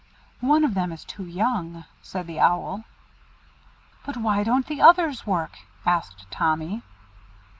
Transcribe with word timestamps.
"One 0.39 0.63
of 0.63 0.73
them 0.73 0.91
is 0.91 1.05
too 1.05 1.25
young," 1.25 1.85
said 2.01 2.25
the 2.25 2.39
Owl. 2.39 2.85
"But 4.03 4.17
why 4.17 4.43
don't 4.43 4.65
the 4.65 4.81
others 4.81 5.27
work?" 5.27 5.55
asked 5.85 6.25
Tommy. 6.31 6.81